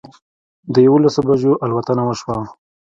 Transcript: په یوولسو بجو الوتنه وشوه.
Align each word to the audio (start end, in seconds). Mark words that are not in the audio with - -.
په 0.71 0.77
یوولسو 0.85 1.19
بجو 1.27 1.51
الوتنه 1.65 2.03
وشوه. 2.05 2.37